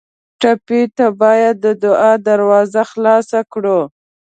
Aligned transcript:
ټپي 0.41 0.81
ته 0.97 1.05
باید 1.21 1.55
د 1.65 1.67
دعا 1.83 2.11
دروازه 2.27 2.81
خلاصه 2.91 3.39
کړو. 3.53 3.79